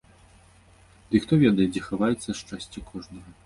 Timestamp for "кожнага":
2.91-3.37